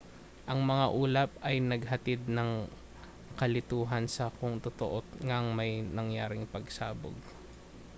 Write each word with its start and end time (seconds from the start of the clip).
ang 0.49 0.59
mga 0.71 0.85
ulap 1.03 1.29
ay 1.47 1.55
naghatid 1.69 2.21
ng 2.37 2.51
kalituhan 3.39 4.05
sa 4.15 4.25
kung 4.37 4.55
totoo 4.65 4.97
ngang 5.25 5.47
may 5.57 5.71
nangyaring 5.97 6.49
pagsabog 6.53 7.13